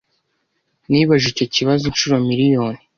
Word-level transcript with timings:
Nibajije 0.89 1.29
icyo 1.35 1.45
kibazo 1.55 1.83
inshuro 1.85 2.15
miriyoni. 2.29 2.81